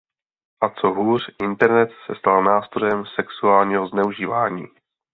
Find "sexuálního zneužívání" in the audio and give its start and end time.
3.15-4.65